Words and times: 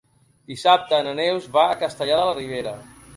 Dissabte 0.51 1.01
na 1.07 1.13
Neus 1.19 1.45
va 1.57 1.65
a 1.73 1.75
Castellar 1.83 2.17
de 2.21 2.25
la 2.29 2.33
Ribera. 2.39 2.75